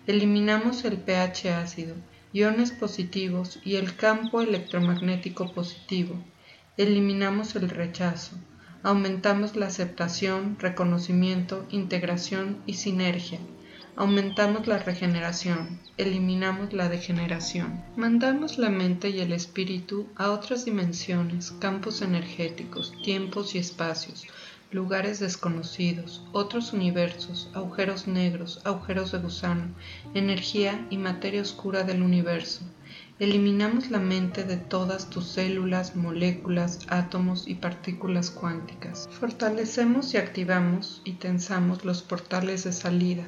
Eliminamos 0.07 0.83
el 0.85 0.97
pH 0.97 1.53
ácido 1.53 1.95
iones 2.33 2.71
positivos 2.71 3.59
y 3.63 3.75
el 3.75 3.95
campo 3.95 4.41
electromagnético 4.41 5.53
positivo. 5.53 6.15
Eliminamos 6.77 7.55
el 7.55 7.69
rechazo. 7.69 8.35
Aumentamos 8.81 9.55
la 9.55 9.67
aceptación, 9.67 10.57
reconocimiento, 10.59 11.67
integración 11.69 12.57
y 12.65 12.73
sinergia. 12.73 13.39
Aumentamos 13.95 14.65
la 14.65 14.79
regeneración, 14.79 15.79
eliminamos 15.97 16.73
la 16.73 16.89
degeneración. 16.89 17.83
Mandamos 17.95 18.57
la 18.57 18.71
mente 18.71 19.11
y 19.11 19.19
el 19.19 19.31
espíritu 19.31 20.07
a 20.15 20.31
otras 20.31 20.65
dimensiones, 20.65 21.51
campos 21.59 22.01
energéticos, 22.01 22.91
tiempos 23.03 23.53
y 23.53 23.59
espacios, 23.59 24.25
lugares 24.71 25.19
desconocidos, 25.19 26.25
otros 26.31 26.73
universos, 26.73 27.51
agujeros 27.53 28.07
negros, 28.07 28.61
agujeros 28.65 29.11
de 29.11 29.19
gusano, 29.19 29.75
energía 30.15 30.87
y 30.89 30.97
materia 30.97 31.43
oscura 31.43 31.83
del 31.83 32.01
universo. 32.01 32.61
Eliminamos 33.19 33.91
la 33.91 33.99
mente 33.99 34.43
de 34.43 34.57
todas 34.57 35.11
tus 35.11 35.27
células, 35.27 35.95
moléculas, 35.95 36.79
átomos 36.87 37.47
y 37.47 37.53
partículas 37.53 38.31
cuánticas. 38.31 39.07
Fortalecemos 39.19 40.15
y 40.15 40.17
activamos 40.17 41.03
y 41.05 41.13
tensamos 41.13 41.85
los 41.85 42.01
portales 42.01 42.63
de 42.63 42.73
salida, 42.73 43.23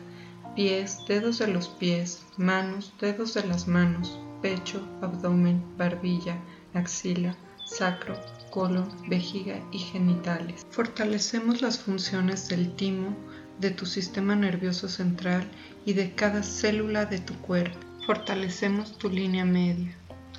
pies, 0.55 1.00
dedos 1.05 1.39
de 1.39 1.47
los 1.47 1.67
pies, 1.67 2.25
manos, 2.38 2.93
dedos 3.01 3.33
de 3.33 3.45
las 3.45 3.67
manos, 3.67 4.17
pecho, 4.41 4.81
abdomen, 5.01 5.62
barbilla, 5.77 6.38
axila, 6.74 7.35
sacro, 7.65 8.15
colon, 8.51 8.89
vejiga 9.09 9.59
y 9.74 9.79
genitales. 9.79 10.65
Fortalecemos 10.69 11.62
las 11.62 11.79
funciones 11.79 12.47
del 12.47 12.74
timo, 12.75 13.13
de 13.59 13.71
tu 13.71 13.85
sistema 13.85 14.35
nervioso 14.35 14.88
central 14.88 15.45
y 15.85 15.93
de 15.93 16.13
cada 16.13 16.41
célula 16.41 17.05
de 17.05 17.19
tu 17.19 17.33
cuerpo. 17.35 17.77
Fortalecemos 18.05 18.97
tu 18.97 19.09
línea 19.09 19.43
media. 19.43 19.93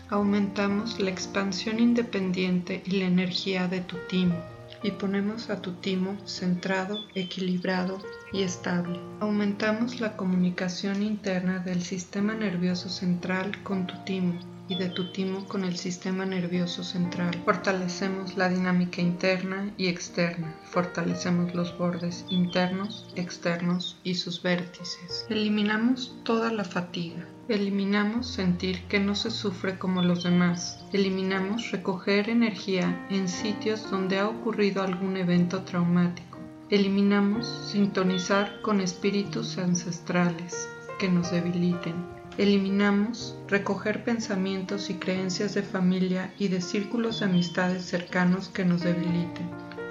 Aumentamos 0.09 0.99
la 0.99 1.11
expansión 1.11 1.79
independiente 1.79 2.83
y 2.87 2.93
la 2.93 3.07
energía 3.07 3.69
de 3.69 3.81
tu 3.81 3.97
timo 4.09 4.56
y 4.83 4.93
ponemos 4.93 5.51
a 5.51 5.61
tu 5.61 5.73
timo 5.73 6.17
centrado, 6.27 6.99
equilibrado 7.15 7.99
y 8.33 8.43
estable. 8.43 9.01
Aumentamos 9.21 10.01
la 10.01 10.17
comunicación 10.17 11.03
interna 11.03 11.59
del 11.59 11.83
sistema 11.83 12.35
nervioso 12.35 12.89
central 12.89 13.63
con 13.63 13.87
tu 13.87 13.95
timo 14.05 14.39
y 14.69 14.77
de 14.77 14.89
tu 14.89 15.13
timo 15.13 15.47
con 15.47 15.65
el 15.65 15.77
sistema 15.77 16.25
nervioso 16.25 16.83
central. 16.83 17.41
Fortalecemos 17.45 18.37
la 18.37 18.49
dinámica 18.49 19.01
interna 19.01 19.73
y 19.77 19.89
externa. 19.89 20.59
Fortalecemos 20.65 21.55
los 21.55 21.77
bordes 21.79 22.25
internos, 22.31 23.09
externos 23.15 23.97
y 24.03 24.17
sus 24.17 24.43
vértices. 24.43 25.27
Eliminamos 25.29 26.17
toda 26.25 26.53
la 26.53 26.65
fatiga. 26.65 27.27
Eliminamos 27.49 28.27
sentir 28.27 28.83
que 28.89 28.99
no 28.99 29.15
se 29.15 29.31
sufre 29.31 29.79
como 29.79 30.03
los 30.03 30.25
demás. 30.25 30.85
Eliminamos 30.93 31.71
recoger 31.71 32.29
energía 32.29 33.07
en 33.09 33.29
sitios 33.29 33.89
donde 33.89 34.19
ha 34.19 34.27
ocurrido 34.27 34.83
algún 34.83 35.17
evento 35.17 35.63
traumático. 35.63 36.39
Eliminamos 36.71 37.47
sintonizar 37.71 38.61
con 38.63 38.81
espíritus 38.81 39.59
ancestrales 39.59 40.69
que 40.99 41.09
nos 41.09 41.31
debiliten. 41.31 41.95
Eliminamos 42.37 43.37
recoger 43.47 44.03
pensamientos 44.03 44.91
y 44.91 44.95
creencias 44.95 45.55
de 45.55 45.63
familia 45.63 46.35
y 46.41 46.49
de 46.49 46.61
círculos 46.61 47.21
de 47.21 47.27
amistades 47.27 47.85
cercanos 47.85 48.49
que 48.49 48.65
nos 48.65 48.83
debiliten. 48.83 49.49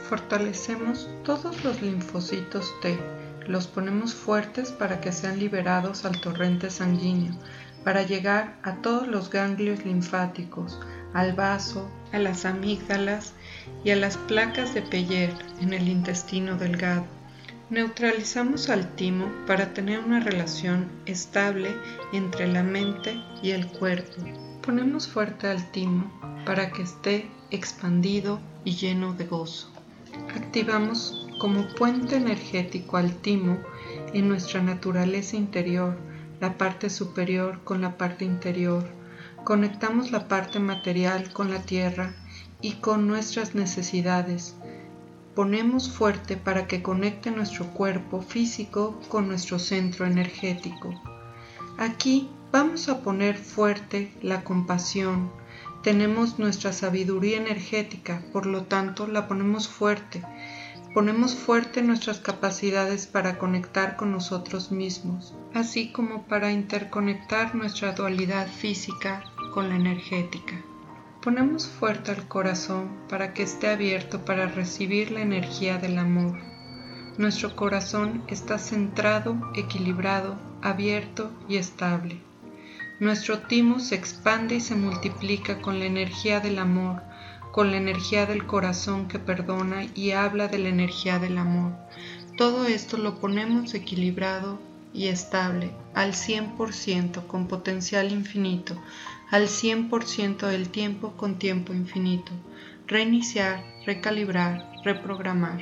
Fortalecemos 0.10 1.10
todos 1.24 1.64
los 1.64 1.82
linfocitos 1.82 2.70
T, 2.82 3.00
los 3.48 3.68
ponemos 3.68 4.14
fuertes 4.14 4.72
para 4.72 5.02
que 5.02 5.12
sean 5.12 5.40
liberados 5.40 6.06
al 6.06 6.20
torrente 6.20 6.70
sanguíneo, 6.70 7.34
para 7.84 8.04
llegar 8.04 8.58
a 8.64 8.76
todos 8.78 9.08
los 9.08 9.30
ganglios 9.30 9.86
linfáticos, 9.86 10.80
al 11.14 11.34
vaso, 11.34 11.90
a 12.12 12.20
las 12.20 12.46
amígdalas 12.46 13.34
y 13.84 13.92
a 13.92 13.96
las 13.96 14.18
placas 14.18 14.74
de 14.74 14.82
Peyer 14.82 15.34
en 15.62 15.74
el 15.74 15.88
intestino 15.88 16.58
delgado. 16.58 17.06
Neutralizamos 17.70 18.70
al 18.70 18.96
timo 18.96 19.32
para 19.48 19.74
tener 19.74 20.00
una 20.00 20.20
relación 20.20 20.88
estable 21.06 21.76
entre 22.14 22.48
la 22.48 22.64
mente 22.64 23.20
y 23.42 23.52
el 23.52 23.68
cuerpo. 23.68 24.24
Ponemos 24.62 25.08
fuerte 25.08 25.48
al 25.48 25.72
timo 25.72 26.12
para 26.46 26.72
que 26.72 26.84
esté 26.84 27.30
expandido 27.50 28.40
y 28.64 28.76
lleno 28.76 29.14
de 29.14 29.26
gozo. 29.26 29.72
Activamos 30.36 31.25
como 31.40 31.68
puente 31.76 32.16
energético 32.16 32.98
al 32.98 33.14
timo 33.16 33.58
en 34.14 34.28
nuestra 34.28 34.62
naturaleza 34.62 35.36
interior, 35.36 35.98
la 36.40 36.58
parte 36.58 36.90
superior 36.90 37.64
con 37.64 37.82
la 37.82 37.98
parte 37.98 38.26
interior. 38.26 38.86
Conectamos 39.44 40.12
la 40.12 40.28
parte 40.28 40.60
material 40.60 41.32
con 41.32 41.52
la 41.52 41.62
tierra 41.62 42.14
y 42.62 42.74
con 42.74 43.08
nuestras 43.08 43.56
necesidades 43.56 44.56
ponemos 45.36 45.90
fuerte 45.92 46.38
para 46.38 46.66
que 46.66 46.82
conecte 46.82 47.30
nuestro 47.30 47.68
cuerpo 47.68 48.22
físico 48.22 48.98
con 49.10 49.28
nuestro 49.28 49.60
centro 49.60 50.06
energético. 50.06 50.94
Aquí 51.78 52.30
vamos 52.54 52.88
a 52.88 53.02
poner 53.02 53.38
fuerte 53.38 54.14
la 54.22 54.46
compasión. 54.46 55.30
Tenemos 55.84 56.40
nuestra 56.40 56.72
sabiduría 56.72 57.38
energética, 57.38 58.24
por 58.32 58.46
lo 58.46 58.64
tanto 58.64 59.08
la 59.08 59.28
ponemos 59.28 59.68
fuerte. 59.68 60.24
Ponemos 60.96 61.36
fuerte 61.36 61.82
nuestras 61.82 62.22
capacidades 62.22 63.06
para 63.06 63.38
conectar 63.38 63.98
con 63.98 64.14
nosotros 64.14 64.72
mismos, 64.72 65.36
así 65.54 65.92
como 65.92 66.24
para 66.24 66.54
interconectar 66.54 67.54
nuestra 67.54 67.92
dualidad 67.92 68.48
física 68.48 69.22
con 69.54 69.68
la 69.68 69.76
energética. 69.76 70.56
Ponemos 71.22 71.68
fuerte 71.68 72.14
el 72.14 72.26
corazón 72.30 72.88
para 73.10 73.34
que 73.34 73.44
esté 73.44 73.68
abierto 73.68 74.24
para 74.24 74.48
recibir 74.48 75.12
la 75.12 75.20
energía 75.20 75.78
del 75.80 76.00
amor. 76.00 76.40
Nuestro 77.18 77.58
corazón 77.58 78.24
está 78.28 78.58
centrado, 78.58 79.36
equilibrado, 79.54 80.38
abierto 80.62 81.30
y 81.50 81.58
estable. 81.58 82.22
Nuestro 83.02 83.40
timo 83.40 83.82
se 83.82 83.96
expande 83.96 84.56
y 84.56 84.62
se 84.62 84.78
multiplica 84.78 85.62
con 85.62 85.78
la 85.78 85.88
energía 85.88 86.40
del 86.40 86.58
amor, 86.58 87.02
con 87.56 87.72
la 87.72 87.78
energía 87.78 88.26
del 88.26 88.46
corazón 88.46 89.08
que 89.08 89.18
perdona 89.18 89.86
y 89.96 90.12
habla 90.12 90.50
de 90.50 90.58
la 90.58 90.68
energía 90.68 91.20
del 91.20 91.38
amor. 91.38 91.72
Todo 92.36 92.66
esto 92.66 92.98
lo 92.98 93.22
ponemos 93.22 93.74
equilibrado 93.74 94.60
y 94.94 95.08
estable 95.08 95.72
al 95.94 96.12
100% 96.12 97.26
con 97.28 97.48
potencial 97.48 98.12
infinito 98.12 98.76
al 99.32 99.48
100% 99.48 100.48
del 100.48 100.68
tiempo 100.68 101.14
con 101.14 101.40
tiempo 101.40 101.72
infinito, 101.72 102.34
reiniciar, 102.88 103.64
recalibrar, 103.86 104.70
reprogramar. 104.84 105.62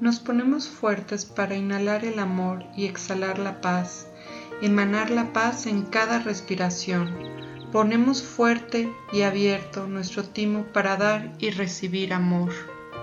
Nos 0.00 0.18
ponemos 0.18 0.68
fuertes 0.68 1.26
para 1.26 1.54
inhalar 1.54 2.04
el 2.04 2.18
amor 2.18 2.64
y 2.76 2.86
exhalar 2.86 3.38
la 3.38 3.60
paz, 3.60 4.08
emanar 4.62 5.10
la 5.10 5.32
paz 5.32 5.66
en 5.66 5.82
cada 5.82 6.18
respiración. 6.18 7.14
Ponemos 7.72 8.20
fuerte 8.20 8.92
y 9.12 9.22
abierto 9.22 9.86
nuestro 9.86 10.24
timo 10.24 10.64
para 10.72 10.96
dar 10.96 11.32
y 11.38 11.50
recibir 11.50 12.12
amor. 12.12 12.50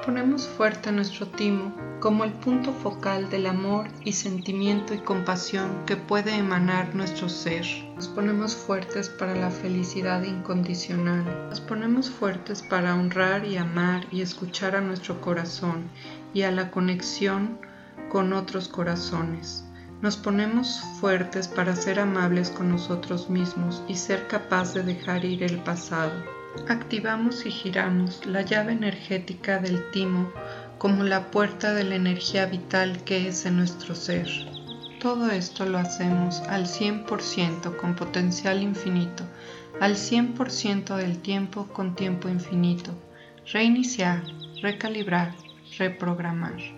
Ponemos 0.05 0.45
fuerte 0.45 0.91
nuestro 0.91 1.27
timo 1.27 1.73
como 2.01 2.25
el 2.25 2.33
punto 2.33 2.73
focal 2.73 3.29
del 3.29 3.47
amor 3.47 3.87
y 4.03 4.11
sentimiento 4.11 4.93
y 4.93 4.97
compasión 4.97 5.85
que 5.85 5.95
puede 5.95 6.35
emanar 6.35 6.93
nuestro 6.95 7.29
ser. 7.29 7.65
Nos 7.95 8.09
ponemos 8.09 8.57
fuertes 8.57 9.07
para 9.07 9.35
la 9.35 9.51
felicidad 9.51 10.23
incondicional. 10.23 11.23
Nos 11.49 11.61
ponemos 11.61 12.09
fuertes 12.09 12.61
para 12.61 12.93
honrar 12.93 13.45
y 13.45 13.55
amar 13.55 14.05
y 14.11 14.21
escuchar 14.21 14.75
a 14.75 14.81
nuestro 14.81 15.21
corazón 15.21 15.89
y 16.33 16.41
a 16.41 16.51
la 16.51 16.71
conexión 16.71 17.57
con 18.09 18.33
otros 18.33 18.67
corazones. 18.67 19.66
Nos 20.01 20.15
ponemos 20.15 20.79
fuertes 20.99 21.47
para 21.47 21.75
ser 21.75 21.99
amables 21.99 22.51
con 22.51 22.69
nosotros 22.69 23.31
mismos 23.31 23.81
y 23.87 23.95
ser 23.95 24.27
capaz 24.27 24.75
de 24.75 24.83
dejar 24.83 25.25
ir 25.25 25.41
el 25.41 25.57
pasado. 25.57 26.11
Activamos 26.69 27.47
y 27.47 27.51
giramos 27.51 28.23
la 28.27 28.43
llave 28.43 28.73
energética 28.73 29.57
del 29.57 29.89
timo 29.89 30.31
como 30.77 31.03
la 31.03 31.31
puerta 31.31 31.73
de 31.73 31.83
la 31.83 31.95
energía 31.95 32.45
vital 32.45 33.03
que 33.05 33.27
es 33.27 33.47
en 33.47 33.57
nuestro 33.57 33.95
ser. 33.95 34.27
Todo 35.01 35.31
esto 35.31 35.65
lo 35.65 35.79
hacemos 35.79 36.41
al 36.41 36.67
100% 36.67 37.75
con 37.77 37.95
potencial 37.95 38.61
infinito, 38.61 39.23
al 39.79 39.95
100% 39.95 40.95
del 40.95 41.17
tiempo 41.19 41.67
con 41.67 41.95
tiempo 41.95 42.29
infinito. 42.29 42.91
Reiniciar, 43.51 44.21
recalibrar, 44.61 45.33
reprogramar. 45.77 46.76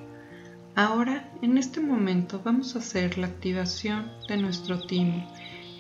Ahora, 0.82 1.30
en 1.42 1.58
este 1.58 1.82
momento, 1.82 2.42
vamos 2.42 2.74
a 2.74 2.80
hacer 2.80 3.18
la 3.18 3.28
activación 3.28 4.10
de 4.30 4.38
nuestro 4.38 4.80
timo. 4.80 5.30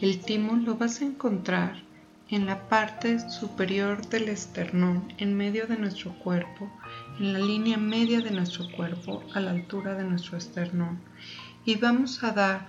El 0.02 0.20
timo 0.20 0.58
lo 0.58 0.76
vas 0.76 1.00
a 1.00 1.06
encontrar 1.06 1.82
en 2.30 2.46
la 2.46 2.68
parte 2.68 3.30
superior 3.30 4.06
del 4.10 4.28
esternón, 4.28 5.14
en 5.18 5.38
medio 5.38 5.68
de 5.68 5.78
nuestro 5.78 6.20
cuerpo, 6.20 6.70
en 7.18 7.32
la 7.32 7.40
línea 7.40 7.78
media 7.78 8.20
de 8.20 8.32
nuestro 8.32 8.70
cuerpo, 8.76 9.24
a 9.34 9.40
la 9.40 9.52
altura 9.52 9.96
de 9.96 10.04
nuestro 10.04 10.38
esternón 10.38 11.00
y 11.64 11.78
vamos 11.78 12.22
a 12.22 12.34
dar 12.34 12.68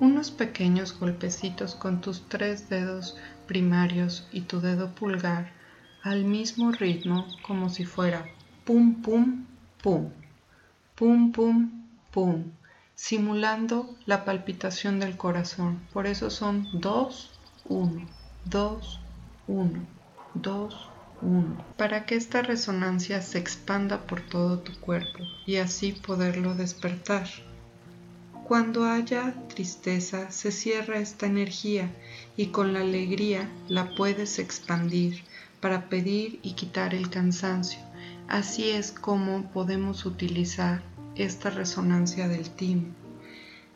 unos 0.00 0.30
pequeños 0.30 1.00
golpecitos 1.00 1.74
con 1.74 2.02
tus 2.02 2.28
tres 2.28 2.68
dedos 2.68 3.16
primarios 3.46 4.28
y 4.32 4.42
tu 4.42 4.60
dedo 4.60 4.94
pulgar 4.94 5.50
al 6.02 6.26
mismo 6.26 6.72
ritmo 6.72 7.26
como 7.40 7.70
si 7.70 7.86
fuera 7.86 8.26
pum 8.66 9.00
pum 9.00 9.46
pum, 9.82 10.10
pum 11.00 11.32
pum 11.32 11.70
pum, 12.10 12.44
simulando 12.94 13.96
la 14.04 14.26
palpitación 14.26 15.00
del 15.00 15.16
corazón. 15.16 15.80
Por 15.94 16.06
eso 16.06 16.28
son 16.28 16.68
2, 16.78 17.30
1, 17.70 18.06
2, 18.44 19.00
1, 19.48 19.86
2, 20.34 20.90
1, 21.22 21.64
para 21.78 22.04
que 22.04 22.16
esta 22.16 22.42
resonancia 22.42 23.22
se 23.22 23.38
expanda 23.38 24.06
por 24.06 24.20
todo 24.20 24.58
tu 24.58 24.78
cuerpo 24.78 25.20
y 25.46 25.56
así 25.56 25.92
poderlo 25.92 26.54
despertar. 26.54 27.26
Cuando 28.46 28.84
haya 28.84 29.32
tristeza, 29.48 30.30
se 30.30 30.52
cierra 30.52 30.98
esta 30.98 31.24
energía 31.24 31.90
y 32.36 32.48
con 32.48 32.74
la 32.74 32.80
alegría 32.80 33.48
la 33.68 33.94
puedes 33.94 34.38
expandir 34.38 35.24
para 35.62 35.88
pedir 35.88 36.40
y 36.42 36.52
quitar 36.52 36.94
el 36.94 37.08
cansancio. 37.08 37.80
Así 38.28 38.70
es 38.70 38.92
como 38.92 39.50
podemos 39.50 40.06
utilizar 40.06 40.89
esta 41.22 41.50
resonancia 41.50 42.28
del 42.28 42.50
timo. 42.50 42.88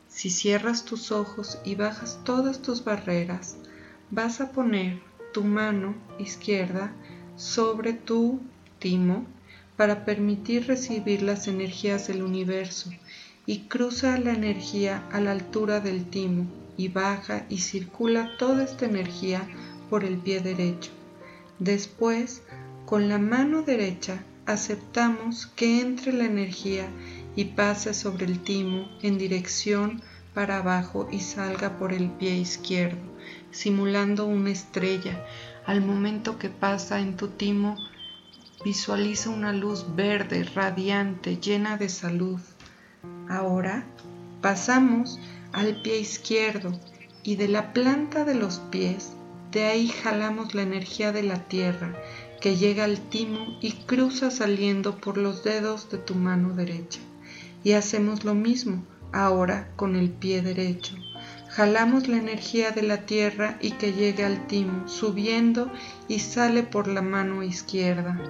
Si 0.09 0.30
cierras 0.30 0.85
tus 0.85 1.11
ojos 1.12 1.59
y 1.64 1.74
bajas 1.74 2.20
todas 2.24 2.62
tus 2.62 2.85
barreras, 2.85 3.57
vas 4.11 4.40
a 4.40 4.52
poner 4.52 5.00
tu 5.33 5.42
mano 5.44 5.94
izquierda 6.18 6.92
sobre 7.37 7.92
tu 7.92 8.40
timo 8.78 9.26
para 9.76 10.04
permitir 10.04 10.66
recibir 10.66 11.22
las 11.22 11.48
energías 11.48 12.07
del 12.07 12.22
universo 12.22 12.90
y 13.46 13.61
cruza 13.61 14.16
la 14.18 14.33
energía 14.33 15.02
a 15.11 15.20
la 15.20 15.33
altura 15.33 15.80
del 15.80 16.04
timo 16.04 16.46
y 16.76 16.88
baja 16.88 17.44
y 17.48 17.59
circula 17.59 18.37
toda 18.38 18.64
esta 18.64 18.87
energía 18.87 19.46
por 19.90 20.04
el 20.04 20.16
pie 20.18 20.40
derecho. 20.40 20.90
Después, 21.59 22.42
con 22.87 23.09
la 23.09 23.18
mano 23.18 23.62
derecha, 23.62 24.24
aceptamos 24.46 25.46
que 25.46 25.80
entre 25.80 26.12
la 26.12 26.24
energía 26.24 26.88
y 27.37 27.47
pase 27.47 27.94
sobre 27.94 28.27
el 28.27 28.40
timo 28.40 28.88
en 29.03 29.18
dirección 29.18 30.03
para 30.35 30.59
abajo 30.59 31.09
y 31.11 31.20
salga 31.20 31.79
por 31.79 31.92
el 31.92 32.11
pie 32.11 32.37
izquierdo, 32.37 33.03
simulando 33.51 34.27
una 34.27 34.51
estrella. 34.51 35.25
Al 35.66 35.81
momento 35.81 36.38
que 36.38 36.51
pasa 36.51 37.01
en 37.01 37.16
tu 37.16 37.29
timo, 37.29 37.77
visualiza 38.64 39.31
una 39.31 39.53
luz 39.53 39.87
verde, 39.94 40.44
radiante, 40.44 41.37
llena 41.37 41.77
de 41.77 41.88
salud, 41.88 42.40
Ahora 43.29 43.85
pasamos 44.42 45.18
al 45.53 45.81
pie 45.83 45.99
izquierdo 45.99 46.79
y 47.23 47.37
de 47.37 47.49
la 47.49 47.73
planta 47.73 48.25
de 48.25 48.35
los 48.35 48.59
pies, 48.59 49.12
de 49.51 49.64
ahí 49.64 49.88
jalamos 49.88 50.55
la 50.55 50.62
energía 50.62 51.12
de 51.12 51.23
la 51.23 51.49
tierra 51.49 51.94
que 52.40 52.57
llega 52.57 52.85
al 52.85 53.01
timo 53.01 53.57
y 53.62 53.73
cruza 53.73 54.31
saliendo 54.31 54.99
por 54.99 55.16
los 55.16 55.42
dedos 55.42 55.90
de 55.90 55.99
tu 55.99 56.14
mano 56.14 56.55
derecha. 56.55 57.01
Y 57.64 57.72
hacemos 57.72 58.24
lo 58.24 58.35
mismo 58.35 58.85
ahora 59.12 59.72
con 59.77 59.96
el 59.96 60.11
pie 60.11 60.42
derecho 60.42 60.94
jalamos 61.55 62.09
la 62.09 62.16
energía 62.16 62.72
de 62.72 62.83
la 62.83 63.07
tierra 63.07 63.59
y 63.61 63.72
que 63.72 63.92
llegue 63.92 64.24
al 64.24 64.48
timo, 64.48 64.88
subiendo 64.88 65.70
y 66.09 66.18
sale 66.18 66.64
por 66.64 66.88
la 66.88 67.00
mano 67.00 67.44
izquierda. 67.44 68.20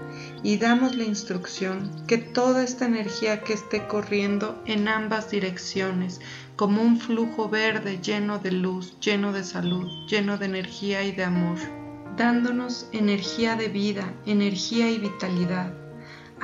Y 0.42 0.58
damos 0.58 0.94
la 0.94 1.04
instrucción 1.04 1.90
que 2.06 2.18
toda 2.18 2.62
esta 2.62 2.84
energía 2.84 3.40
que 3.40 3.54
esté 3.54 3.86
corriendo 3.86 4.62
en 4.66 4.88
ambas 4.88 5.30
direcciones, 5.30 6.20
como 6.56 6.82
un 6.82 7.00
flujo 7.00 7.48
verde 7.48 7.98
lleno 8.02 8.38
de 8.38 8.52
luz, 8.52 9.00
lleno 9.00 9.32
de 9.32 9.42
salud, 9.42 9.88
lleno 10.06 10.36
de 10.36 10.44
energía 10.44 11.02
y 11.02 11.12
de 11.12 11.24
amor, 11.24 11.56
dándonos 12.18 12.88
energía 12.92 13.56
de 13.56 13.68
vida, 13.68 14.12
energía 14.26 14.90
y 14.90 14.98
vitalidad 14.98 15.83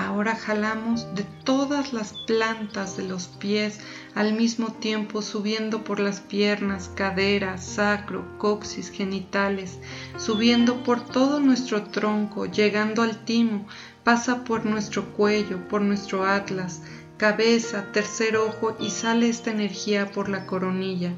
Ahora 0.01 0.35
jalamos 0.35 1.15
de 1.15 1.25
todas 1.45 1.93
las 1.93 2.15
plantas 2.27 2.97
de 2.97 3.07
los 3.07 3.29
pies 3.29 3.81
al 4.15 4.33
mismo 4.33 4.73
tiempo 4.73 5.21
subiendo 5.21 5.85
por 5.85 6.01
las 6.01 6.21
piernas, 6.21 6.91
caderas, 6.95 7.63
sacro, 7.63 8.39
coxis, 8.39 8.91
genitales, 8.91 9.79
subiendo 10.17 10.85
por 10.85 11.05
todo 11.05 11.39
nuestro 11.39 11.83
tronco, 11.83 12.47
llegando 12.47 13.03
al 13.03 13.27
timo, 13.27 13.67
pasa 14.03 14.43
por 14.45 14.65
nuestro 14.65 15.05
cuello, 15.13 15.69
por 15.69 15.83
nuestro 15.83 16.25
atlas, 16.25 16.81
cabeza, 17.21 17.93
tercer 17.93 18.39
ojo 18.39 18.75
y 18.81 18.89
sale 18.89 19.29
esta 19.29 19.51
energía 19.51 20.11
por 20.11 20.31
la 20.31 20.47
coronilla. 20.47 21.13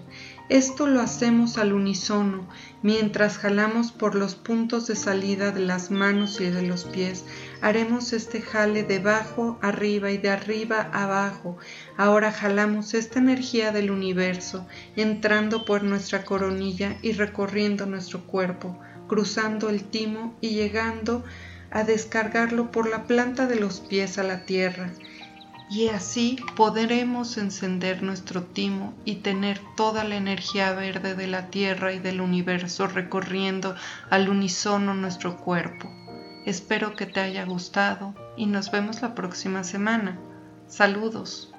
Esto 0.49 0.89
lo 0.89 1.01
hacemos 1.01 1.59
al 1.59 1.73
unísono 1.73 2.49
mientras 2.83 3.39
jalamos 3.39 3.93
por 3.93 4.17
los 4.17 4.35
puntos 4.35 4.89
de 4.89 4.97
salida 4.97 5.53
de 5.53 5.61
las 5.61 5.93
manos 5.93 6.41
y 6.41 6.47
de 6.47 6.63
los 6.63 6.87
pies. 6.87 7.25
Haremos 7.61 8.13
este 8.13 8.43
jale 8.43 8.83
de 8.83 8.97
abajo 8.97 9.61
arriba 9.63 10.11
y 10.11 10.19
de 10.19 10.31
arriba 10.31 10.91
abajo. 10.93 11.57
Ahora 11.97 12.33
jalamos 12.33 12.95
esta 12.95 13.21
energía 13.21 13.71
del 13.71 13.93
universo 13.93 14.67
entrando 14.97 15.65
por 15.65 15.85
nuestra 15.85 16.25
coronilla 16.25 16.97
y 17.01 17.13
recorriendo 17.13 17.87
nuestro 17.87 18.27
cuerpo, 18.27 18.77
cruzando 19.07 19.71
el 19.71 19.85
timo 19.85 20.37
y 20.41 20.49
llegando 20.49 21.23
a 21.71 21.85
descargarlo 21.85 22.73
por 22.73 22.91
la 22.91 23.05
planta 23.05 23.47
de 23.47 23.55
los 23.55 23.79
pies 23.79 24.19
a 24.19 24.25
la 24.25 24.45
tierra 24.47 24.93
y 25.73 25.89
así 25.89 26.37
podremos 26.55 27.39
encender 27.39 28.03
nuestro 28.03 28.43
timo 28.43 28.93
y 29.07 29.17
tener 29.17 29.59
toda 29.75 30.05
la 30.05 30.17
energía 30.17 30.75
verde 30.75 31.15
de 31.15 31.27
la 31.27 31.49
Tierra 31.49 31.95
y 31.95 31.99
del 31.99 32.21
universo 32.21 32.89
recorriendo 32.89 33.75
al 34.11 34.29
unísono 34.29 34.93
nuestro 34.93 35.39
cuerpo. 35.39 35.89
Espero 36.45 36.95
que 36.95 37.07
te 37.07 37.21
haya 37.21 37.47
gustado 37.47 38.15
y 38.37 38.45
nos 38.45 38.71
vemos 38.71 39.01
la 39.01 39.15
próxima 39.15 39.65
semana. 39.65 40.19
Saludos. 40.69 41.52